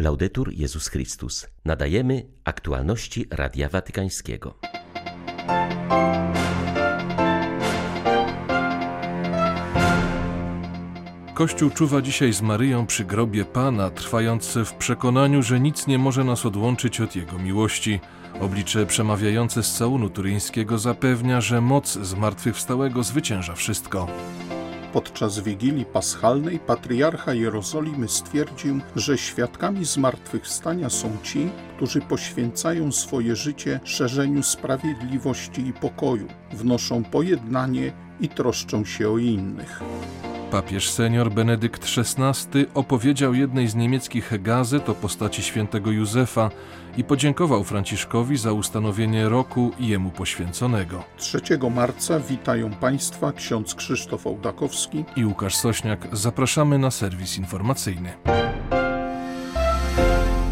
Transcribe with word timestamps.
Laudetur 0.00 0.52
Jezus 0.52 0.88
Chrystus. 0.88 1.46
Nadajemy 1.64 2.26
aktualności 2.44 3.26
Radia 3.30 3.68
Watykańskiego. 3.68 4.54
Kościół 11.34 11.70
czuwa 11.70 12.02
dzisiaj 12.02 12.32
z 12.32 12.42
Maryją 12.42 12.86
przy 12.86 13.04
grobie 13.04 13.44
Pana, 13.44 13.90
trwając 13.90 14.58
w 14.64 14.72
przekonaniu, 14.72 15.42
że 15.42 15.60
nic 15.60 15.86
nie 15.86 15.98
może 15.98 16.24
nas 16.24 16.46
odłączyć 16.46 17.00
od 17.00 17.16
Jego 17.16 17.38
miłości. 17.38 18.00
Oblicze 18.40 18.86
przemawiające 18.86 19.62
z 19.62 19.74
całunu 19.74 20.10
turyńskiego 20.10 20.78
zapewnia, 20.78 21.40
że 21.40 21.60
moc 21.60 21.92
zmartwychwstałego 21.92 23.02
zwycięża 23.02 23.54
wszystko. 23.54 24.06
Podczas 24.92 25.38
Wigilii 25.38 25.84
Paschalnej 25.84 26.58
patriarcha 26.58 27.34
Jerozolimy 27.34 28.08
stwierdził, 28.08 28.80
że 28.96 29.18
świadkami 29.18 29.84
zmartwychwstania 29.84 30.90
są 30.90 31.16
ci, 31.22 31.50
którzy 31.76 32.00
poświęcają 32.00 32.92
swoje 32.92 33.36
życie 33.36 33.80
szerzeniu 33.84 34.42
sprawiedliwości 34.42 35.66
i 35.66 35.72
pokoju, 35.72 36.26
wnoszą 36.52 37.04
pojednanie 37.04 37.92
i 38.20 38.28
troszczą 38.28 38.84
się 38.84 39.10
o 39.10 39.18
innych. 39.18 39.82
Papież 40.50 40.90
senior 40.90 41.30
Benedykt 41.30 41.84
XVI 41.98 42.66
opowiedział 42.74 43.34
jednej 43.34 43.68
z 43.68 43.74
niemieckich 43.74 44.42
gazet 44.42 44.88
o 44.88 44.94
postaci 44.94 45.42
świętego 45.42 45.90
Józefa 45.90 46.50
i 46.96 47.04
podziękował 47.04 47.64
Franciszkowi 47.64 48.36
za 48.36 48.52
ustanowienie 48.52 49.28
roku 49.28 49.70
jemu 49.80 50.10
poświęconego. 50.10 51.04
3 51.16 51.40
marca 51.74 52.20
witają 52.20 52.70
Państwa 52.70 53.32
ksiądz 53.32 53.74
Krzysztof 53.74 54.26
Ołdakowski 54.26 55.04
i 55.16 55.24
Łukasz 55.24 55.56
Sośniak. 55.56 56.08
Zapraszamy 56.12 56.78
na 56.78 56.90
serwis 56.90 57.38
informacyjny. 57.38 58.12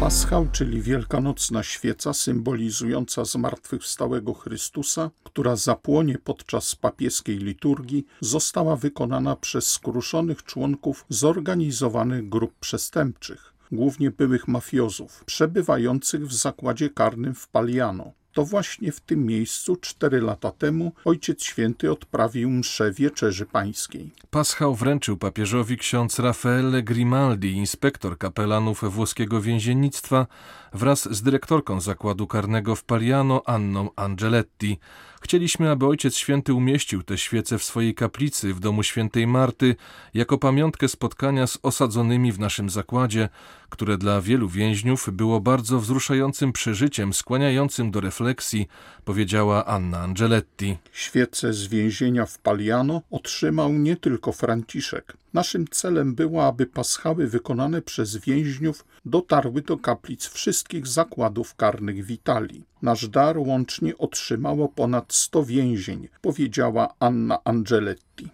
Paschał, 0.07 0.47
czyli 0.51 0.81
wielkanocna 0.81 1.63
świeca 1.63 2.13
symbolizująca 2.13 3.25
zmartwychwstałego 3.25 4.33
Chrystusa, 4.33 5.09
która 5.23 5.55
zapłonie 5.55 6.17
podczas 6.23 6.75
papieskiej 6.75 7.37
liturgii, 7.37 8.05
została 8.21 8.75
wykonana 8.75 9.35
przez 9.35 9.71
skruszonych 9.71 10.43
członków 10.43 11.05
zorganizowanych 11.09 12.29
grup 12.29 12.53
przestępczych, 12.59 13.53
głównie 13.71 14.11
byłych 14.11 14.47
mafiozów, 14.47 15.23
przebywających 15.25 16.27
w 16.27 16.33
zakładzie 16.33 16.89
karnym 16.89 17.35
w 17.35 17.47
Paliano. 17.47 18.11
To 18.37 18.45
właśnie 18.45 18.91
w 18.91 18.99
tym 18.99 19.25
miejscu 19.25 19.75
cztery 19.75 20.21
lata 20.21 20.51
temu 20.51 20.91
Ojciec 21.05 21.43
Święty 21.43 21.91
odprawił 21.91 22.49
mszę 22.49 22.91
Wieczerzy 22.91 23.45
Pańskiej. 23.45 24.11
Paschał 24.29 24.75
wręczył 24.75 25.17
papieżowi 25.17 25.77
ksiądz 25.77 26.19
Raffaele 26.19 26.83
Grimaldi, 26.83 27.51
inspektor 27.51 28.17
kapelanów 28.17 28.93
włoskiego 28.93 29.41
więziennictwa, 29.41 30.27
wraz 30.73 31.15
z 31.15 31.21
dyrektorką 31.21 31.81
zakładu 31.81 32.27
karnego 32.27 32.75
w 32.75 32.83
Paliano 32.83 33.41
Anną 33.45 33.89
Angeletti. 33.95 34.79
Chcieliśmy, 35.27 35.69
aby 35.69 35.85
Ojciec 35.85 36.15
Święty 36.15 36.53
umieścił 36.53 37.03
te 37.03 37.17
świece 37.17 37.57
w 37.57 37.63
swojej 37.63 37.95
kaplicy 37.95 38.53
w 38.53 38.59
domu 38.59 38.83
świętej 38.83 39.27
Marty 39.27 39.75
jako 40.13 40.37
pamiątkę 40.37 40.87
spotkania 40.87 41.47
z 41.47 41.59
osadzonymi 41.63 42.31
w 42.31 42.39
naszym 42.39 42.69
zakładzie, 42.69 43.29
które 43.69 43.97
dla 43.97 44.21
wielu 44.21 44.49
więźniów 44.49 45.09
było 45.13 45.39
bardzo 45.39 45.79
wzruszającym 45.79 46.53
przeżyciem 46.53 47.13
skłaniającym 47.13 47.91
do 47.91 48.01
refleksji, 48.01 48.67
powiedziała 49.05 49.65
Anna 49.65 49.99
Angeletti. 49.99 50.77
Świece 50.91 51.53
z 51.53 51.67
więzienia 51.67 52.25
w 52.25 52.39
Paliano 52.39 53.01
otrzymał 53.11 53.73
nie 53.73 53.95
tylko 53.95 54.31
Franciszek. 54.31 55.17
Naszym 55.33 55.67
celem 55.67 56.15
było, 56.15 56.47
aby 56.47 56.65
paschały 56.65 57.27
wykonane 57.27 57.81
przez 57.81 58.17
więźniów 58.17 58.85
dotarły 59.05 59.61
do 59.61 59.77
kaplic 59.77 60.25
wszystkich 60.25 60.87
zakładów 60.87 61.55
karnych 61.55 62.05
w 62.05 62.11
Italii. 62.11 62.63
Nasz 62.81 63.07
dar 63.07 63.37
łącznie 63.37 63.97
otrzymało 63.97 64.69
ponad 64.69 65.13
100 65.13 65.43
więzień, 65.43 66.07
powiedziała 66.21 66.93
Anna 66.99 67.39
Angeletti. 67.43 68.29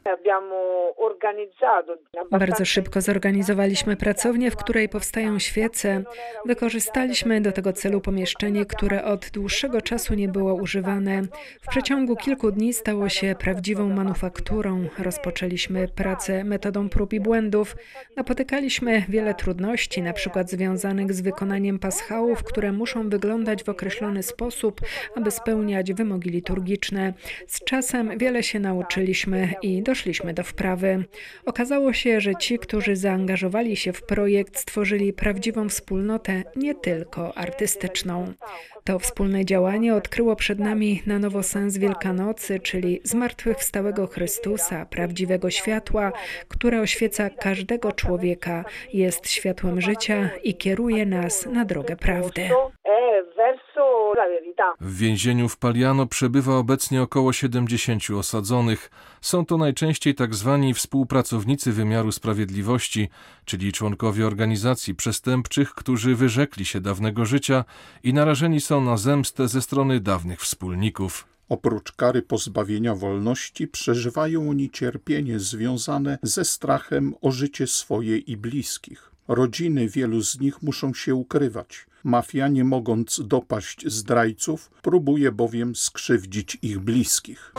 Bardzo 2.32 2.66
szybko 2.66 3.02
zorganizowaliśmy 3.02 3.96
pracownię, 3.96 4.52
w 4.52 4.56
której 4.56 4.90
powstają 4.90 5.40
świece. 5.40 6.04
Wykorzystaliśmy 6.46 7.42
do 7.42 7.52
tego 7.52 7.74
celu 7.74 8.02
pomieszczenie, 8.02 8.66
które 8.66 9.04
od 9.04 9.30
dłuższego 9.30 9.82
czasu 9.82 10.14
nie 10.14 10.28
było 10.28 10.54
używane. 10.54 11.22
W 11.62 11.68
przeciągu 11.68 12.16
kilku 12.16 12.52
dni 12.52 12.74
stało 12.74 13.10
się 13.10 13.36
prawdziwą 13.40 13.90
manufakturą. 13.90 14.86
Rozpoczęliśmy 15.00 15.88
pracę 15.88 16.44
metodą 16.44 16.90
prób 16.90 17.14
i 17.14 17.20
błędów. 17.20 17.76
Napotykaliśmy 18.18 19.04
wiele 19.10 19.34
trudności, 19.34 20.02
na 20.02 20.14
przykład 20.14 20.50
związanych 20.50 21.14
z 21.14 21.22
wykonaniem 21.22 21.80
paschałów, 21.80 22.44
które 22.44 22.72
muszą 22.72 23.10
wyglądać 23.10 23.64
w 23.64 23.70
określony 23.70 24.24
sposób, 24.24 24.33
aby 25.16 25.32
spełniać 25.32 25.94
wymogi 25.94 26.30
liturgiczne. 26.30 27.14
Z 27.48 27.64
czasem 27.64 28.18
wiele 28.18 28.44
się 28.44 28.60
nauczyliśmy 28.60 29.54
i 29.62 29.84
doszliśmy 29.84 30.34
do 30.34 30.44
wprawy. 30.44 31.04
Okazało 31.46 31.94
się, 31.94 32.22
że 32.22 32.36
ci, 32.36 32.60
którzy 32.60 32.96
zaangażowali 32.96 33.76
się 33.76 33.94
w 33.94 34.04
projekt, 34.04 34.58
stworzyli 34.58 35.14
prawdziwą 35.14 35.70
wspólnotę, 35.70 36.44
nie 36.56 36.76
tylko 36.76 37.38
artystyczną. 37.38 38.34
To 38.84 39.00
wspólne 39.00 39.46
działanie 39.46 39.96
odkryło 39.96 40.36
przed 40.36 40.60
nami 40.60 41.02
na 41.08 41.20
nowo 41.20 41.44
sens 41.44 41.78
Wielkanocy, 41.78 42.60
czyli 42.60 43.00
zmartwychwstałego 43.04 44.08
Chrystusa, 44.08 44.86
prawdziwego 44.86 45.50
światła, 45.50 46.12
które 46.48 46.82
oświeca 46.82 47.30
każdego 47.30 47.92
człowieka, 47.92 48.66
jest 48.94 49.30
światłem 49.30 49.82
życia 49.82 50.30
i 50.44 50.56
kieruje 50.56 51.06
nas 51.06 51.46
na 51.46 51.66
drogę 51.66 51.96
prawdy. 51.96 52.50
W 54.82 54.98
więzieniu 54.98 55.50
w 55.50 55.58
Paliano 55.58 56.08
przebywa 56.08 56.58
obecnie 56.58 57.02
około 57.02 57.34
70 57.34 58.10
osadzonych. 58.10 58.92
Są 59.22 59.46
to 59.46 59.58
najczęściej 59.58 60.16
tak 60.16 60.36
zwani 60.36 60.74
współpracownicy 60.74 61.72
wymiaru 61.72 62.12
sprawiedliwości, 62.12 63.10
czyli 63.46 63.72
członkowie 63.72 64.28
organizacji 64.28 64.96
przestępczych, 64.96 65.74
którzy 65.74 66.16
wyrzekli 66.16 66.66
się 66.66 66.82
dawnego 66.82 67.26
życia 67.26 67.66
i 68.04 68.14
narażeni 68.14 68.62
są 68.62 68.82
na 68.82 68.98
zemstę 68.98 69.48
ze 69.48 69.62
strony 69.62 70.00
dawnych 70.00 70.42
wspólników. 70.42 71.26
Oprócz 71.50 71.92
kary 71.92 72.22
pozbawienia 72.22 72.96
wolności 72.96 73.68
przeżywają 73.68 74.50
oni 74.50 74.70
cierpienie 74.70 75.40
związane 75.40 76.18
ze 76.24 76.46
strachem 76.46 77.16
o 77.22 77.32
życie 77.32 77.68
swoje 77.68 78.18
i 78.18 78.38
bliskich. 78.38 79.12
Rodziny 79.28 79.88
wielu 79.88 80.22
z 80.22 80.40
nich 80.40 80.62
muszą 80.62 80.94
się 80.94 81.16
ukrywać. 81.16 81.86
Mafia, 82.04 82.48
nie 82.48 82.64
mogąc 82.64 83.22
dopaść 83.26 83.88
zdrajców, 83.88 84.72
próbuje 84.82 85.32
bowiem 85.32 85.76
skrzywdzić 85.76 86.58
ich 86.62 86.80
bliskich. 86.80 87.54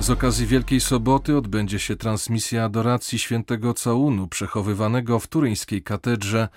Z 0.00 0.10
okazji 0.10 0.46
Wielkiej 0.46 0.80
Soboty 0.80 1.36
odbędzie 1.36 1.78
się 1.78 1.96
transmisja 1.96 2.64
adoracji 2.64 3.18
świętego 3.18 3.74
całunu 3.74 4.28
przechowywanego 4.28 5.18
w 5.18 5.26
turyńskiej 5.26 5.82
katedrze. 5.82 6.48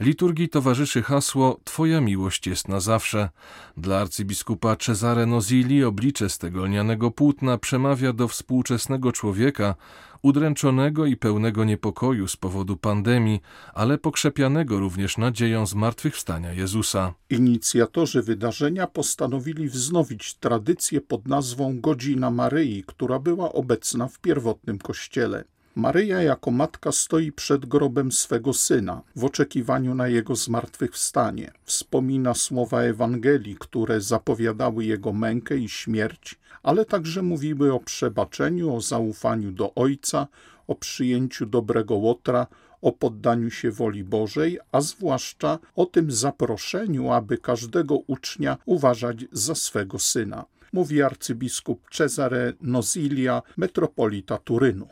Liturgii 0.00 0.48
towarzyszy 0.48 1.02
hasło 1.02 1.60
Twoja 1.64 2.00
miłość 2.00 2.46
jest 2.46 2.68
na 2.68 2.80
zawsze. 2.80 3.28
Dla 3.76 4.00
arcybiskupa 4.00 4.76
Cesare 4.76 5.26
Nozili 5.26 5.84
oblicze 5.84 6.28
z 6.28 6.38
tego 6.38 6.64
lnianego 6.64 7.10
płótna 7.10 7.58
przemawia 7.58 8.12
do 8.12 8.28
współczesnego 8.28 9.12
człowieka, 9.12 9.74
udręczonego 10.22 11.06
i 11.06 11.16
pełnego 11.16 11.64
niepokoju 11.64 12.28
z 12.28 12.36
powodu 12.36 12.76
pandemii, 12.76 13.40
ale 13.74 13.98
pokrzepianego 13.98 14.78
również 14.78 15.18
nadzieją 15.18 15.66
zmartwychwstania 15.66 16.52
Jezusa. 16.52 17.14
Inicjatorzy 17.30 18.22
wydarzenia 18.22 18.86
postanowili 18.86 19.68
wznowić 19.68 20.34
tradycję 20.34 21.00
pod 21.00 21.28
nazwą 21.28 21.80
Godzina 21.80 22.30
Maryi, 22.30 22.84
która 22.86 23.18
była 23.18 23.52
obecna 23.52 24.08
w 24.08 24.18
pierwotnym 24.18 24.78
kościele. 24.78 25.44
Maryja 25.76 26.22
jako 26.22 26.50
matka 26.50 26.92
stoi 26.92 27.32
przed 27.32 27.66
grobem 27.66 28.12
swego 28.12 28.52
syna 28.52 29.02
w 29.16 29.24
oczekiwaniu 29.24 29.94
na 29.94 30.08
jego 30.08 30.36
zmartwychwstanie. 30.36 31.52
Wspomina 31.64 32.34
słowa 32.34 32.82
Ewangelii, 32.82 33.56
które 33.60 34.00
zapowiadały 34.00 34.84
jego 34.84 35.12
mękę 35.12 35.56
i 35.56 35.68
śmierć, 35.68 36.38
ale 36.62 36.84
także 36.84 37.22
mówiły 37.22 37.72
o 37.72 37.80
przebaczeniu, 37.80 38.74
o 38.74 38.80
zaufaniu 38.80 39.52
do 39.52 39.74
Ojca, 39.74 40.26
o 40.66 40.74
przyjęciu 40.74 41.46
dobrego 41.46 41.94
łotra, 41.94 42.46
o 42.82 42.92
poddaniu 42.92 43.50
się 43.50 43.70
woli 43.70 44.04
Bożej, 44.04 44.58
a 44.72 44.80
zwłaszcza 44.80 45.58
o 45.76 45.86
tym 45.86 46.10
zaproszeniu, 46.12 47.10
aby 47.10 47.38
każdego 47.38 47.96
ucznia 48.06 48.56
uważać 48.66 49.24
za 49.32 49.54
swego 49.54 49.98
syna 49.98 50.44
mówi 50.74 51.02
arcybiskup 51.02 51.90
Cesare 51.90 52.52
Nozilia, 52.60 53.42
metropolita 53.56 54.38
Turynu. 54.38 54.88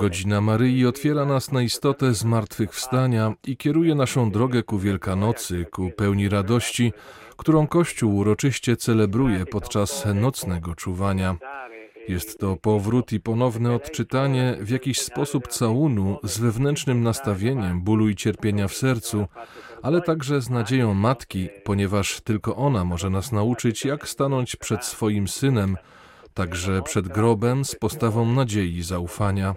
Godzina 0.00 0.40
Maryi 0.40 0.86
otwiera 0.86 1.24
nas 1.24 1.52
na 1.52 1.62
istotę 1.62 2.14
zmartwychwstania 2.14 3.32
i 3.46 3.56
kieruje 3.56 3.94
naszą 3.94 4.30
drogę 4.30 4.62
ku 4.62 4.78
Wielkanocy, 4.78 5.66
ku 5.70 5.90
pełni 5.90 6.28
radości, 6.28 6.92
którą 7.36 7.66
Kościół 7.66 8.16
uroczyście 8.16 8.76
celebruje 8.76 9.46
podczas 9.46 10.06
nocnego 10.14 10.74
czuwania. 10.74 11.36
Jest 12.08 12.38
to 12.38 12.56
powrót 12.56 13.12
i 13.12 13.20
ponowne 13.20 13.74
odczytanie 13.74 14.56
w 14.60 14.70
jakiś 14.70 15.00
sposób 15.00 15.48
całunu 15.48 16.18
z 16.22 16.38
wewnętrznym 16.38 17.02
nastawieniem 17.02 17.80
bólu 17.80 18.08
i 18.08 18.16
cierpienia 18.16 18.68
w 18.68 18.74
sercu, 18.74 19.26
ale 19.82 20.00
także 20.00 20.40
z 20.40 20.50
nadzieją 20.50 20.94
matki, 20.94 21.48
ponieważ 21.64 22.20
tylko 22.20 22.56
ona 22.56 22.84
może 22.84 23.10
nas 23.10 23.32
nauczyć, 23.32 23.84
jak 23.84 24.08
stanąć 24.08 24.56
przed 24.56 24.84
swoim 24.84 25.28
synem, 25.28 25.76
także 26.34 26.82
przed 26.82 27.08
grobem 27.08 27.64
z 27.64 27.74
postawą 27.74 28.32
nadziei 28.32 28.76
i 28.76 28.82
zaufania. 28.82 29.54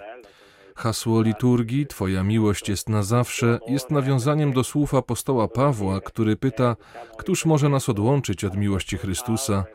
Hasło 0.75 1.21
liturgii 1.21 1.87
Twoja 1.87 2.23
miłość 2.23 2.69
jest 2.69 2.89
na 2.89 3.03
zawsze 3.03 3.59
jest 3.67 3.91
nawiązaniem 3.91 4.53
do 4.53 4.63
słów 4.63 4.93
apostoła 4.93 5.47
Pawła, 5.47 6.01
który 6.01 6.35
pyta, 6.35 6.75
któż 7.17 7.45
może 7.45 7.69
nas 7.69 7.89
odłączyć 7.89 8.43
od 8.43 8.57
miłości 8.57 8.97
Chrystusa? 8.97 9.65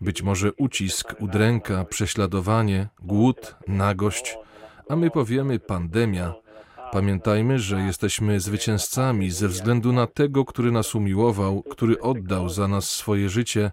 Być 0.00 0.22
może 0.22 0.52
ucisk, 0.52 1.14
udręka, 1.20 1.84
prześladowanie, 1.84 2.88
głód, 3.02 3.56
nagość, 3.68 4.36
a 4.88 4.96
my 4.96 5.10
powiemy 5.10 5.58
pandemia. 5.58 6.34
Pamiętajmy, 6.92 7.58
że 7.58 7.80
jesteśmy 7.80 8.40
zwycięzcami 8.40 9.30
ze 9.30 9.48
względu 9.48 9.92
na 9.92 10.06
tego, 10.06 10.44
który 10.44 10.72
nas 10.72 10.94
umiłował, 10.94 11.62
który 11.62 12.00
oddał 12.00 12.48
za 12.48 12.68
nas 12.68 12.90
swoje 12.90 13.28
życie 13.28 13.70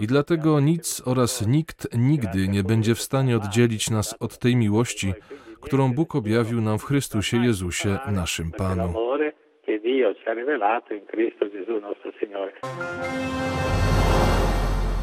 i 0.00 0.06
dlatego 0.06 0.60
nic 0.60 1.02
oraz 1.06 1.46
nikt 1.46 1.88
nigdy 1.98 2.48
nie 2.48 2.62
będzie 2.62 2.94
w 2.94 3.00
stanie 3.00 3.36
oddzielić 3.36 3.90
nas 3.90 4.16
od 4.20 4.38
tej 4.38 4.56
miłości, 4.56 5.12
którą 5.60 5.92
Bóg 5.92 6.14
objawił 6.14 6.60
nam 6.60 6.78
w 6.78 6.84
Chrystusie 6.84 7.36
Jezusie, 7.36 7.98
naszym 8.12 8.50
Panu. 8.52 8.94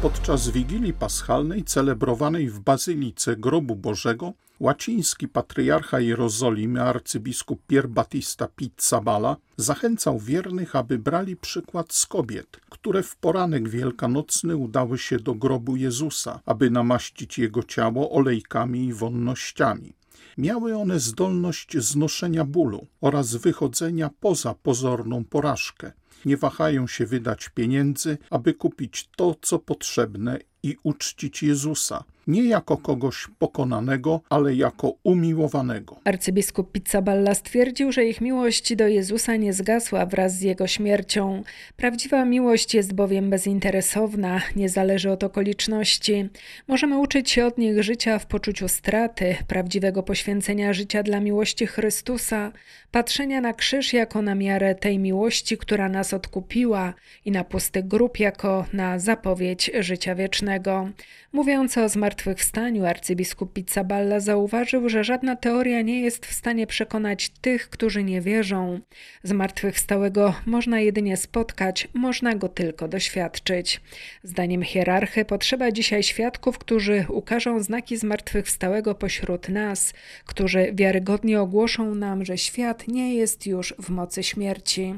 Podczas 0.02 0.48
Wigilii 0.48 0.92
Paschalnej 0.92 1.64
celebrowanej 1.64 2.50
w 2.50 2.60
Bazylice 2.60 3.36
Grobu 3.36 3.76
Bożego 3.76 4.32
łaciński 4.60 5.28
patriarcha 5.28 6.00
Jerozolimy 6.00 6.82
arcybiskup 6.82 7.66
Pier 7.66 7.88
Battista 7.88 8.48
Pizzabala 8.56 9.36
zachęcał 9.56 10.18
wiernych, 10.18 10.76
aby 10.76 10.98
brali 10.98 11.36
przykład 11.36 11.92
z 11.92 12.06
kobiet, 12.06 12.60
które 12.70 13.02
w 13.02 13.16
poranek 13.16 13.68
wielkanocny 13.68 14.56
udały 14.56 14.98
się 14.98 15.18
do 15.18 15.34
grobu 15.34 15.76
Jezusa, 15.76 16.40
aby 16.46 16.70
namaścić 16.70 17.38
jego 17.38 17.62
ciało 17.62 18.10
olejkami 18.10 18.84
i 18.84 18.92
wonnościami. 18.92 19.92
Miały 20.38 20.76
one 20.76 21.00
zdolność 21.00 21.78
znoszenia 21.78 22.44
bólu 22.44 22.86
oraz 23.00 23.36
wychodzenia 23.36 24.10
poza 24.20 24.54
pozorną 24.54 25.24
porażkę. 25.24 25.92
Nie 26.24 26.36
wahają 26.36 26.86
się 26.86 27.06
wydać 27.06 27.48
pieniędzy, 27.48 28.18
aby 28.30 28.54
kupić 28.54 29.08
to, 29.16 29.34
co 29.42 29.58
potrzebne 29.58 30.38
i 30.62 30.76
uczcić 30.82 31.42
Jezusa, 31.42 32.04
nie 32.26 32.44
jako 32.44 32.76
kogoś 32.76 33.26
pokonanego, 33.38 34.20
ale 34.30 34.54
jako 34.54 34.94
umiłowanego. 35.02 36.00
Arcybiskup 36.04 36.72
Pizzaballa 36.72 37.34
stwierdził, 37.34 37.92
że 37.92 38.04
ich 38.04 38.20
miłość 38.20 38.76
do 38.76 38.88
Jezusa 38.88 39.36
nie 39.36 39.52
zgasła 39.52 40.06
wraz 40.06 40.38
z 40.38 40.40
jego 40.40 40.66
śmiercią. 40.66 41.42
Prawdziwa 41.76 42.24
miłość 42.24 42.74
jest 42.74 42.94
bowiem 42.94 43.30
bezinteresowna, 43.30 44.40
nie 44.56 44.68
zależy 44.68 45.10
od 45.10 45.24
okoliczności. 45.24 46.28
Możemy 46.68 46.98
uczyć 46.98 47.30
się 47.30 47.46
od 47.46 47.58
nich 47.58 47.82
życia 47.82 48.18
w 48.18 48.26
poczuciu 48.26 48.68
straty, 48.68 49.36
prawdziwego 49.46 50.02
poświęcenia 50.02 50.72
życia 50.72 51.02
dla 51.02 51.20
miłości 51.20 51.66
Chrystusa, 51.66 52.52
patrzenia 52.98 53.40
na 53.40 53.52
krzyż 53.52 53.92
jako 53.92 54.22
na 54.22 54.34
miarę 54.34 54.74
tej 54.74 54.98
miłości, 54.98 55.58
która 55.58 55.88
nas 55.88 56.14
odkupiła 56.14 56.94
i 57.24 57.30
na 57.30 57.44
pusty 57.44 57.82
grób 57.82 58.18
jako 58.18 58.66
na 58.72 58.98
zapowiedź 58.98 59.70
życia 59.80 60.14
wiecznego. 60.14 60.88
Mówiąc 61.32 61.78
o 61.78 61.88
zmartwychwstaniu, 61.88 62.86
arcybiskup 62.86 63.52
Pizzaballa 63.52 64.20
zauważył, 64.20 64.88
że 64.88 65.04
żadna 65.04 65.36
teoria 65.36 65.82
nie 65.82 66.00
jest 66.00 66.26
w 66.26 66.34
stanie 66.34 66.66
przekonać 66.66 67.28
tych, 67.28 67.70
którzy 67.70 68.04
nie 68.04 68.20
wierzą. 68.20 68.80
Zmartwychwstałego 69.22 70.34
można 70.46 70.80
jedynie 70.80 71.16
spotkać, 71.16 71.88
można 71.94 72.34
go 72.34 72.48
tylko 72.48 72.88
doświadczyć. 72.88 73.80
Zdaniem 74.22 74.62
hierarchy 74.62 75.24
potrzeba 75.24 75.72
dzisiaj 75.72 76.02
świadków, 76.02 76.58
którzy 76.58 77.04
ukażą 77.08 77.62
znaki 77.62 77.96
zmartwychwstałego 77.96 78.94
pośród 78.94 79.48
nas, 79.48 79.94
którzy 80.24 80.70
wiarygodnie 80.74 81.40
ogłoszą 81.40 81.94
nam, 81.94 82.24
że 82.24 82.38
świat 82.38 82.87
nie 82.88 83.14
jest 83.14 83.46
już 83.46 83.74
w 83.78 83.90
mocy 83.90 84.22
śmierci. 84.22 84.94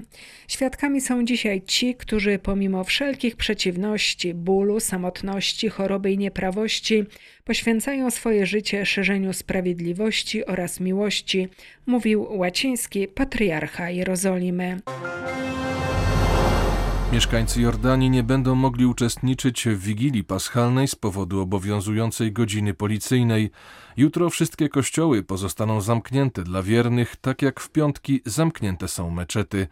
Świadkami 0.48 1.00
są 1.00 1.24
dzisiaj 1.24 1.62
ci, 1.62 1.94
którzy 1.94 2.38
pomimo 2.38 2.84
wszelkich 2.84 3.36
przeciwności, 3.36 4.34
bólu, 4.34 4.80
samotności, 4.80 5.68
choroby 5.68 6.12
i 6.12 6.18
nieprawości 6.18 7.04
poświęcają 7.44 8.10
swoje 8.10 8.46
życie 8.46 8.86
szerzeniu 8.86 9.32
sprawiedliwości 9.32 10.46
oraz 10.46 10.80
miłości, 10.80 11.48
mówił 11.86 12.26
łaciński 12.30 13.08
patriarcha 13.08 13.90
Jerozolimy. 13.90 14.80
Mieszkańcy 17.12 17.60
Jordanii 17.60 18.10
nie 18.10 18.22
będą 18.22 18.54
mogli 18.54 18.86
uczestniczyć 18.86 19.68
w 19.68 19.80
Wigilii 19.80 20.24
Paschalnej 20.24 20.88
z 20.88 20.94
powodu 20.94 21.40
obowiązującej 21.40 22.32
godziny 22.32 22.74
policyjnej. 22.74 23.50
Jutro 23.96 24.30
wszystkie 24.30 24.68
kościoły 24.68 25.22
pozostaną 25.22 25.80
zamknięte 25.80 26.42
dla 26.42 26.62
wiernych, 26.62 27.16
tak 27.16 27.42
jak 27.42 27.60
w 27.60 27.70
piątki 27.70 28.20
zamknięte 28.26 28.88
są 28.88 29.10
meczety. 29.10 29.66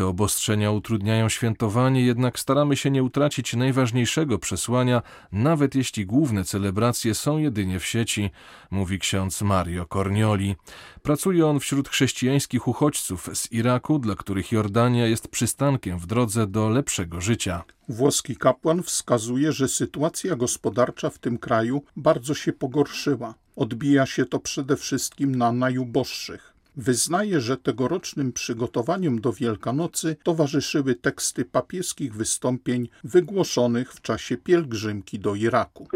Te 0.00 0.06
obostrzenia 0.06 0.70
utrudniają 0.70 1.28
świętowanie, 1.28 2.02
jednak 2.02 2.38
staramy 2.38 2.76
się 2.76 2.90
nie 2.90 3.02
utracić 3.02 3.54
najważniejszego 3.54 4.38
przesłania, 4.38 5.02
nawet 5.32 5.74
jeśli 5.74 6.06
główne 6.06 6.44
celebracje 6.44 7.14
są 7.14 7.38
jedynie 7.38 7.80
w 7.80 7.86
sieci, 7.86 8.30
mówi 8.70 8.98
ksiądz 8.98 9.42
Mario 9.42 9.86
Cornioli. 9.86 10.56
Pracuje 11.02 11.46
on 11.46 11.60
wśród 11.60 11.88
chrześcijańskich 11.88 12.68
uchodźców 12.68 13.28
z 13.34 13.52
Iraku, 13.52 13.98
dla 13.98 14.14
których 14.14 14.52
Jordania 14.52 15.06
jest 15.06 15.28
przystankiem 15.28 15.98
w 15.98 16.06
drodze 16.06 16.46
do 16.46 16.68
lepszego 16.68 17.20
życia. 17.20 17.64
Włoski 17.88 18.36
kapłan 18.36 18.82
wskazuje, 18.82 19.52
że 19.52 19.68
sytuacja 19.68 20.36
gospodarcza 20.36 21.10
w 21.10 21.18
tym 21.18 21.38
kraju 21.38 21.82
bardzo 21.96 22.34
się 22.34 22.52
pogorszyła. 22.52 23.34
Odbija 23.56 24.06
się 24.06 24.26
to 24.26 24.38
przede 24.38 24.76
wszystkim 24.76 25.34
na 25.34 25.52
najuboższych. 25.52 26.49
Wyznaje, 26.76 27.40
że 27.40 27.56
tegorocznym 27.56 28.32
przygotowaniom 28.32 29.20
do 29.20 29.32
Wielkanocy 29.32 30.16
towarzyszyły 30.22 30.94
teksty 30.94 31.44
papieskich 31.44 32.14
wystąpień 32.14 32.88
wygłoszonych 33.04 33.92
w 33.92 34.00
czasie 34.00 34.36
pielgrzymki 34.36 35.18
do 35.18 35.34
Iraku. 35.34 35.88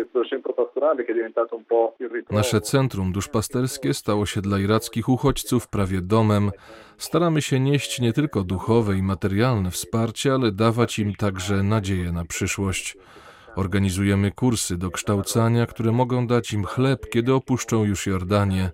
Nasze 2.31 2.61
centrum 2.61 3.13
duszpasterskie 3.13 3.95
stało 3.95 4.27
się 4.27 4.41
dla 4.41 4.59
irackich 4.59 5.09
uchodźców 5.09 5.69
prawie 5.69 6.01
domem. 6.01 6.51
Staramy 6.99 7.43
się 7.43 7.61
nieść 7.61 8.01
nie 8.01 8.13
tylko 8.13 8.45
duchowe 8.45 8.97
i 8.97 9.03
materialne 9.03 9.71
wsparcie, 9.71 10.33
ale 10.33 10.53
dawać 10.53 10.99
im 10.99 11.15
także 11.15 11.63
nadzieję 11.63 12.13
na 12.13 12.25
przyszłość. 12.25 12.97
Organizujemy 13.57 14.31
kursy 14.31 14.77
do 14.79 14.91
kształcania, 14.91 15.67
które 15.67 15.93
mogą 15.93 16.27
dać 16.27 16.53
im 16.53 16.65
chleb, 16.65 17.11
kiedy 17.11 17.35
opuszczą 17.35 17.85
już 17.85 18.07
Jordanię. 18.07 18.71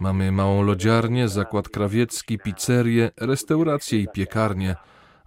Mamy 0.00 0.32
małą 0.32 0.62
lodziarnię, 0.62 1.28
zakład 1.28 1.68
krawiecki, 1.68 2.38
pizzerię, 2.38 3.10
restaurację 3.16 4.00
i 4.00 4.08
piekarnię. 4.14 4.76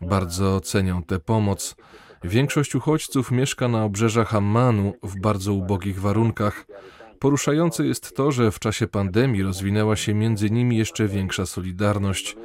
Bardzo 0.01 0.61
cenią 0.61 1.03
tę 1.03 1.19
pomoc. 1.19 1.75
Większość 2.23 2.75
uchodźców 2.75 3.31
mieszka 3.31 3.67
na 3.67 3.83
obrzeżach 3.83 4.35
Ammanu 4.35 4.93
w 5.03 5.19
bardzo 5.19 5.53
ubogich 5.53 6.01
warunkach. 6.01 6.65
Poruszające 7.19 7.85
jest 7.85 8.15
to, 8.15 8.31
że 8.31 8.51
w 8.51 8.59
czasie 8.59 8.87
pandemii 8.87 9.43
rozwinęła 9.43 9.95
się 9.95 10.13
między 10.13 10.49
nimi 10.49 10.77
jeszcze 10.77 11.07
większa 11.07 11.45
solidarność. 11.45 12.35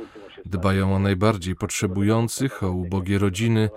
Dbają 0.46 0.94
o 0.94 0.98
najbardziej 0.98 1.54
potrzebujących, 1.54 2.62
o 2.62 2.70
ubogie 2.70 3.18
rodziny, 3.18 3.70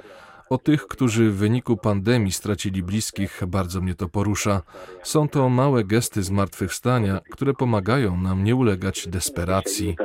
o 0.51 0.58
tych, 0.58 0.88
którzy 0.88 1.29
w 1.29 1.36
wyniku 1.36 1.77
pandemii 1.77 2.31
stracili 2.31 2.84
bliskich, 2.84 3.41
bardzo 3.48 3.81
mnie 3.81 3.96
to 3.96 4.10
porusza. 4.10 4.62
Są 5.03 5.29
to 5.29 5.50
małe 5.50 5.84
gesty 5.84 6.24
zmartwychwstania, 6.24 7.22
które 7.31 7.53
pomagają 7.53 8.17
nam 8.17 8.43
nie 8.43 8.55
ulegać 8.55 9.08
desperacji. 9.08 9.96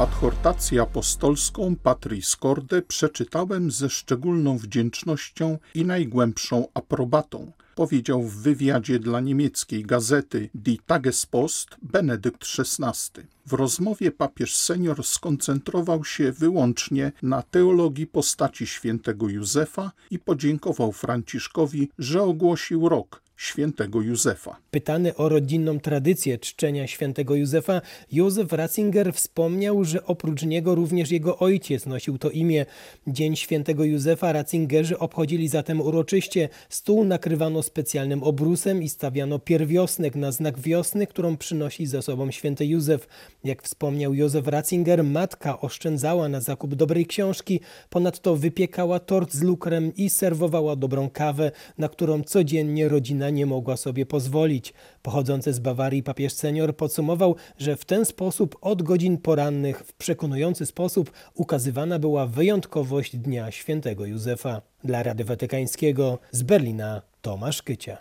Adhortację 0.00 0.82
apostolską 0.82 1.76
Patris 1.82 2.36
Corde 2.36 2.82
przeczytałem 2.82 3.70
ze 3.70 3.90
szczególną 3.90 4.58
wdzięcznością 4.58 5.58
i 5.74 5.84
najgłębszą 5.84 6.68
aprobatą, 6.74 7.52
powiedział 7.76 8.22
w 8.22 8.36
wywiadzie 8.36 8.98
dla 8.98 9.20
niemieckiej 9.20 9.82
gazety 9.84 10.50
Die 10.54 10.76
Tagespost 10.86 11.68
Benedykt 11.82 12.42
XVI. 12.58 13.22
W 13.46 13.52
rozmowie 13.52 14.12
papież 14.12 14.56
senior 14.56 15.04
skoncentrował 15.04 16.04
się 16.04 16.32
wyłącznie 16.32 17.12
na 17.22 17.42
teologii 17.42 18.06
postaci 18.06 18.66
świętego 18.66 19.28
Józefa 19.28 19.92
i 20.10 20.18
podziękował 20.18 20.92
Franciszkowi, 20.92 21.88
że 21.98 22.22
ogłosił 22.22 22.88
rok 22.88 23.25
świętego 23.36 24.02
Józefa. 24.02 24.56
Pytany 24.70 25.16
o 25.16 25.28
rodzinną 25.28 25.80
tradycję 25.80 26.38
czczenia 26.38 26.86
świętego 26.86 27.34
Józefa, 27.34 27.80
Józef 28.12 28.52
Ratzinger 28.52 29.12
wspomniał, 29.12 29.84
że 29.84 30.06
oprócz 30.06 30.42
niego 30.42 30.74
również 30.74 31.10
jego 31.10 31.38
ojciec 31.38 31.86
nosił 31.86 32.18
to 32.18 32.30
imię. 32.30 32.66
Dzień 33.06 33.36
świętego 33.36 33.84
Józefa 33.84 34.32
Ratzingerzy 34.32 34.98
obchodzili 34.98 35.48
zatem 35.48 35.80
uroczyście. 35.80 36.48
Stół 36.68 37.04
nakrywano 37.04 37.62
specjalnym 37.62 38.22
obrusem 38.22 38.82
i 38.82 38.88
stawiano 38.88 39.38
pierwiosnek 39.38 40.14
na 40.14 40.32
znak 40.32 40.58
wiosny, 40.58 41.06
którą 41.06 41.36
przynosi 41.36 41.86
ze 41.86 42.02
sobą 42.02 42.30
święty 42.30 42.66
Józef. 42.66 43.08
Jak 43.44 43.62
wspomniał 43.62 44.14
Józef 44.14 44.48
Ratzinger, 44.48 45.04
matka 45.04 45.60
oszczędzała 45.60 46.28
na 46.28 46.40
zakup 46.40 46.74
dobrej 46.74 47.06
książki, 47.06 47.60
ponadto 47.90 48.36
wypiekała 48.36 49.00
tort 49.00 49.32
z 49.32 49.42
lukrem 49.42 49.92
i 49.96 50.10
serwowała 50.10 50.76
dobrą 50.76 51.10
kawę, 51.10 51.50
na 51.78 51.88
którą 51.88 52.22
codziennie 52.22 52.88
rodzina 52.88 53.25
nie 53.30 53.46
mogła 53.46 53.76
sobie 53.76 54.06
pozwolić. 54.06 54.74
Pochodzący 55.02 55.52
z 55.52 55.58
Bawarii 55.58 56.02
papież 56.02 56.32
senior 56.32 56.76
podsumował, 56.76 57.36
że 57.58 57.76
w 57.76 57.84
ten 57.84 58.04
sposób 58.04 58.56
od 58.60 58.82
godzin 58.82 59.18
porannych 59.18 59.78
w 59.78 59.92
przekonujący 59.92 60.66
sposób 60.66 61.10
ukazywana 61.34 61.98
była 61.98 62.26
wyjątkowość 62.26 63.16
Dnia 63.16 63.50
Świętego 63.50 64.06
Józefa. 64.06 64.62
Dla 64.84 65.02
Rady 65.02 65.24
Watykańskiego 65.24 66.18
z 66.30 66.42
Berlina 66.42 67.02
Tomasz 67.22 67.62
Kycia. 67.62 67.98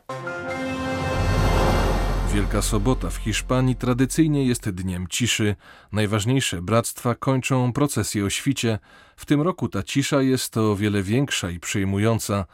Wielka 2.33 2.61
Sobota 2.61 3.09
w 3.09 3.15
Hiszpanii 3.15 3.75
tradycyjnie 3.75 4.45
jest 4.45 4.69
dniem 4.69 5.07
ciszy. 5.09 5.55
Najważniejsze 5.91 6.61
bractwa 6.61 7.15
kończą 7.15 7.73
procesję 7.73 8.25
o 8.25 8.29
świcie. 8.29 8.79
W 9.15 9.25
tym 9.25 9.41
roku 9.41 9.69
ta 9.69 9.83
cisza 9.83 10.21
jest 10.21 10.57
o 10.57 10.75
wiele 10.75 11.03
większa 11.03 11.49
i 11.49 11.59
przejmująca. 11.59 12.45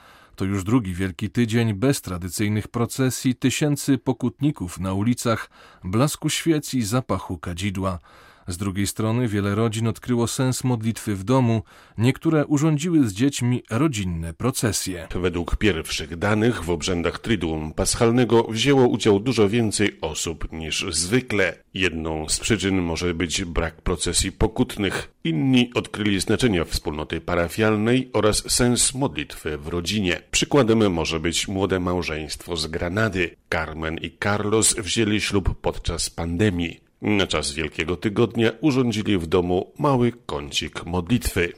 To 0.41 0.45
już 0.45 0.63
drugi 0.63 0.93
wielki 0.93 1.29
tydzień 1.29 1.74
bez 1.74 2.01
tradycyjnych 2.01 2.67
procesji, 2.67 3.36
tysięcy 3.36 3.98
pokutników 3.98 4.79
na 4.79 4.93
ulicach, 4.93 5.50
blasku 5.83 6.29
świec 6.29 6.74
i 6.74 6.81
zapachu 6.81 7.38
kadzidła. 7.38 8.00
Z 8.48 8.57
drugiej 8.57 8.88
strony 8.88 9.27
wiele 9.27 9.55
rodzin 9.55 9.88
odkryło 9.88 10.27
sens 10.27 10.63
modlitwy 10.63 11.15
w 11.15 11.24
domu, 11.24 11.63
niektóre 11.98 12.45
urządziły 12.45 13.07
z 13.07 13.13
dziećmi 13.13 13.63
rodzinne 13.69 14.33
procesje. 14.33 15.07
Według 15.15 15.55
pierwszych 15.55 16.17
danych 16.17 16.63
w 16.63 16.69
obrzędach 16.69 17.19
Triduum 17.19 17.74
Paschalnego 17.74 18.43
wzięło 18.43 18.88
udział 18.88 19.19
dużo 19.19 19.50
więcej 19.50 19.98
osób 20.01 20.51
niż 20.51 20.86
zwykle. 20.89 21.53
Jedną 21.74 22.29
z 22.29 22.39
przyczyn 22.39 22.81
może 22.81 23.13
być 23.13 23.45
brak 23.45 23.81
procesji 23.81 24.31
pokutnych. 24.31 25.12
Inni 25.24 25.71
odkryli 25.74 26.19
znaczenie 26.19 26.65
wspólnoty 26.65 27.21
parafialnej 27.21 28.10
oraz 28.13 28.51
sens 28.51 28.93
modlitwy 28.93 29.57
w 29.57 29.67
rodzinie. 29.67 30.21
Przykładem 30.31 30.93
może 30.93 31.19
być 31.19 31.48
młode 31.48 31.79
małżeństwo 31.79 32.57
z 32.57 32.67
Granady. 32.67 33.36
Carmen 33.50 33.98
i 33.98 34.17
Carlos 34.24 34.75
wzięli 34.75 35.21
ślub 35.21 35.62
podczas 35.62 36.10
pandemii. 36.10 36.90
Na 37.01 37.27
czas 37.27 37.51
Wielkiego 37.51 37.96
Tygodnia 37.98 38.51
urządzili 38.62 39.17
w 39.17 39.27
domu 39.27 39.72
mały 39.79 40.12
kącik 40.25 40.86
modlitwy. 40.86 41.53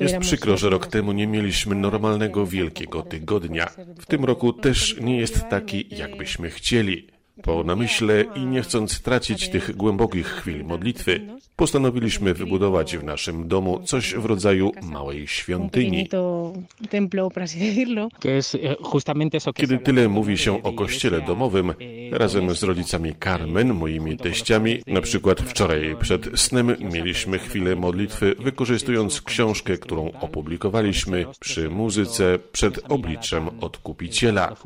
Jest 0.00 0.18
przykro, 0.18 0.56
że 0.56 0.70
rok 0.70 0.86
temu 0.86 1.12
nie 1.12 1.26
mieliśmy 1.26 1.74
normalnego 1.74 2.46
Wielkiego 2.46 3.02
Tygodnia. 3.02 3.66
W 3.98 4.06
tym 4.06 4.24
roku 4.24 4.52
też 4.52 4.96
nie 5.00 5.18
jest 5.18 5.48
taki, 5.48 5.86
jakbyśmy 5.96 6.50
chcieli. 6.50 7.13
Po 7.42 7.64
namyśle 7.64 8.24
i 8.34 8.46
nie 8.46 8.62
chcąc 8.62 9.00
tracić 9.00 9.48
tych 9.48 9.76
głębokich 9.76 10.26
chwil 10.26 10.64
modlitwy, 10.64 11.20
postanowiliśmy 11.56 12.34
wybudować 12.34 12.96
w 12.96 13.04
naszym 13.04 13.48
domu 13.48 13.80
coś 13.84 14.14
w 14.14 14.24
rodzaju 14.24 14.72
małej 14.82 15.26
świątyni. 15.26 16.08
Kiedy 19.54 19.78
tyle 19.78 20.08
mówi 20.08 20.38
się 20.38 20.62
o 20.62 20.72
kościele 20.72 21.20
domowym, 21.20 21.74
razem 22.10 22.54
z 22.54 22.62
rodzicami 22.62 23.14
Carmen, 23.24 23.74
moimi 23.74 24.16
teściami, 24.16 24.82
na 24.86 25.00
przykład 25.00 25.40
wczoraj 25.40 25.96
przed 26.00 26.40
snem 26.40 26.76
mieliśmy 26.92 27.38
chwilę 27.38 27.76
modlitwy, 27.76 28.34
wykorzystując 28.38 29.22
książkę, 29.22 29.78
którą 29.78 30.12
opublikowaliśmy 30.20 31.26
przy 31.40 31.70
muzyce 31.70 32.38
przed 32.52 32.92
obliczem 32.92 33.48
Odkupiciela. 33.60 34.56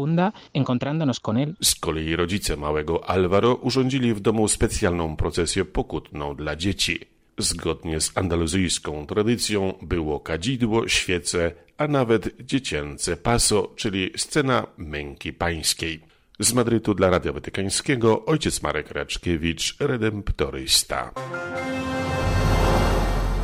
Z 1.63 1.75
kolei 1.75 2.17
rodzice 2.17 2.57
małego 2.59 3.11
Alvaro 3.11 3.55
urządzili 3.55 4.15
w 4.15 4.21
domu 4.21 4.49
specjalną 4.49 5.17
procesję 5.17 5.65
pokutną 5.65 6.37
dla 6.37 6.57
dzieci. 6.57 7.00
Zgodnie 7.38 8.00
z 8.00 8.19
andaluzyjską 8.19 9.07
tradycją 9.07 9.75
było 9.83 10.21
kadzidło, 10.21 10.88
świece, 10.88 11.53
a 11.79 11.88
nawet 11.88 12.31
dziecięce 12.41 13.17
paso, 13.17 13.73
czyli 13.77 14.11
scena 14.17 14.67
męki 14.79 15.33
pańskiej. 15.33 16.00
Z 16.41 16.53
Madrytu 16.53 16.95
dla 16.95 17.11
Radia 17.11 17.33
Watykańskiego 17.33 18.25
ojciec 18.25 18.62
Marek 18.62 18.91
Raczkiewicz, 18.91 19.77
redemptorysta. 19.81 21.12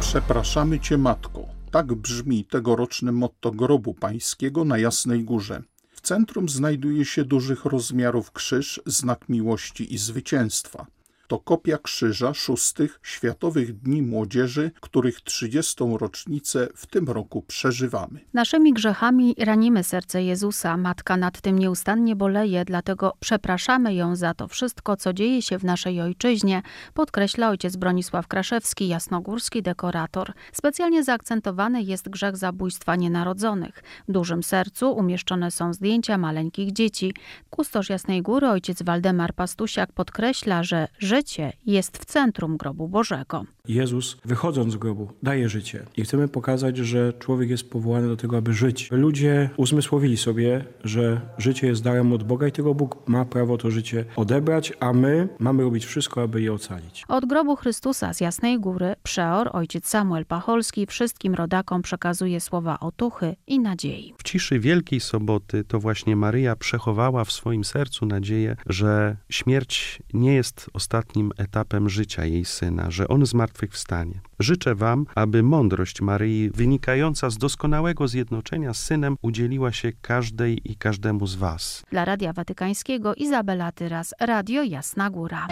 Przepraszamy 0.01 0.81
Cię, 0.81 0.99
Matko. 0.99 1.45
Tak 1.71 1.95
brzmi 1.95 2.45
tegoroczne 2.45 3.13
motto 3.13 3.51
grobu 3.51 3.95
pańskiego 3.95 4.65
na 4.65 4.79
Jasnej 4.79 5.25
Górze 5.25 5.63
centrum 6.05 6.49
znajduje 6.49 7.05
się 7.05 7.25
dużych 7.25 7.65
rozmiarów 7.65 8.33
krzyż, 8.33 8.81
znak 8.87 9.29
miłości 9.29 9.95
i 9.95 9.99
zwycięstwa. 9.99 10.87
To 11.29 11.39
kopia 11.39 11.79
krzyża 11.79 12.35
szóstych 12.35 13.01
Światowych 13.03 13.79
Dni 13.79 14.03
Młodzieży, 14.03 14.71
których 14.81 15.21
30. 15.21 15.85
rocznicę 16.01 16.69
w 16.77 16.87
tym 16.87 17.09
roku 17.09 17.43
przeżywamy. 17.43 18.21
Naszymi 18.35 18.73
grzechami 18.73 19.35
ranimy 19.39 19.85
serce 19.85 20.23
Jezusa. 20.23 20.77
Matka 20.77 21.17
nad 21.17 21.41
tym 21.41 21.59
nieustannie 21.59 22.17
boleje, 22.17 22.65
dlatego 22.65 23.13
przepraszamy 23.21 23.95
ją 23.95 24.17
za 24.17 24.35
to 24.35 24.49
wszystko, 24.49 24.97
co 24.97 25.13
dzieje 25.13 25.43
się 25.43 25.59
w 25.59 25.65
naszej 25.65 26.01
ojczyźnie, 26.01 26.63
podkreśla 26.95 27.49
ojciec 27.49 27.77
Bronisław 27.77 28.29
Kraszewski, 28.29 28.89
jasnogórski 28.89 29.63
dekorator. 29.63 30.33
Specjalnie 30.53 31.05
zaakcentowany 31.05 31.83
jest 31.83 32.09
grzech 32.09 32.37
zabójstwa 32.37 32.97
nienarodzonych. 32.97 33.83
W 34.09 34.13
dużym 34.13 34.43
sercu 34.43 34.93
umieszczone 34.93 35.51
są 35.51 35.73
zdjęcia 35.73 36.19
maleńkich 36.19 36.73
dzieci. 36.73 37.15
Kustosz 37.51 37.89
Jasnej 37.89 38.23
Góry, 38.23 38.49
ojciec 38.49 38.83
Waldemar 38.83 39.35
Pastusiak 39.35 39.93
podkreśla, 39.93 40.63
że 40.63 40.89
życie 41.15 41.53
jest 41.67 41.99
w 41.99 42.05
centrum 42.05 42.57
grobu 42.57 42.89
Bożego. 42.89 43.45
Jezus, 43.69 44.17
wychodząc 44.25 44.73
z 44.73 44.77
grobu, 44.77 45.09
daje 45.23 45.49
życie. 45.49 45.85
I 45.97 46.03
chcemy 46.03 46.29
pokazać, 46.29 46.77
że 46.77 47.13
człowiek 47.13 47.51
jest 47.51 47.71
powołany 47.71 48.09
do 48.09 48.17
tego, 48.17 48.37
aby 48.37 48.53
żyć. 48.53 48.89
Ludzie 48.91 49.51
uzmysłowili 49.57 50.17
sobie, 50.17 50.65
że 50.85 51.21
życie 51.39 51.67
jest 51.67 51.83
darem 51.83 52.13
od 52.13 52.23
Boga 52.23 52.49
i 52.49 52.53
tylko 52.53 52.75
Bóg 52.75 53.09
ma 53.09 53.25
prawo 53.25 53.59
to 53.59 53.71
życie 53.71 54.05
odebrać, 54.17 54.73
a 54.81 54.93
my 54.93 55.29
mamy 55.39 55.63
robić 55.63 55.87
wszystko, 55.87 56.23
aby 56.23 56.43
je 56.43 56.53
ocalić. 56.53 57.05
Od 57.09 57.27
grobu 57.27 57.57
Chrystusa 57.57 58.15
z 58.15 58.21
Jasnej 58.21 58.61
Góry 58.61 58.95
przeor 59.03 59.51
ojciec 59.53 59.89
Samuel 59.89 60.27
Pacholski 60.27 60.87
wszystkim 60.87 61.35
rodakom 61.35 61.83
przekazuje 61.83 62.41
słowa 62.41 62.81
otuchy 62.81 63.37
i 63.47 63.61
nadziei. 63.61 64.15
W 64.19 64.23
ciszy 64.23 64.61
Wielkiej 64.61 65.01
Soboty 65.01 65.65
to 65.65 65.79
właśnie 65.81 66.17
Maryja 66.17 66.57
przechowała 66.57 67.25
w 67.25 67.33
swoim 67.33 67.65
sercu 67.65 68.07
nadzieję, 68.07 68.57
że 68.67 69.17
śmierć 69.29 70.03
nie 70.15 70.35
jest 70.35 70.71
ostatnim 71.05 71.31
etapem 71.37 71.89
życia 71.89 72.25
jej 72.25 72.45
syna, 72.45 72.91
że 72.91 73.09
on 73.09 73.27
zmartwychwstanie. 73.27 74.21
Życzę 74.39 74.75
Wam, 74.75 75.07
aby 75.15 75.43
mądrość 75.43 76.01
Maryi, 76.01 76.51
wynikająca 76.51 77.31
z 77.31 77.39
doskonałego 77.39 78.09
zjednoczenia 78.09 78.75
z 78.75 78.79
synem, 78.79 79.17
udzieliła 79.23 79.73
się 79.73 79.93
każdej 80.03 80.71
i 80.73 80.77
każdemu 80.77 81.27
z 81.27 81.35
Was. 81.35 81.83
Dla 81.91 82.05
Radia 82.05 82.33
Watykańskiego 82.33 83.15
Izabela 83.15 83.73
Tyras, 83.73 84.15
Radio 84.21 84.63
Jasna 84.63 85.11
Góra. 85.11 85.47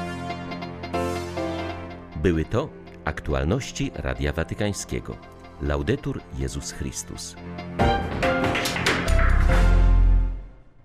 Były 2.22 2.44
to 2.44 2.68
aktualności 3.04 3.90
Radia 3.94 4.32
Watykańskiego. 4.32 5.16
Laudetur 5.62 6.20
Jezus 6.38 6.72
Chrystus. 6.72 7.36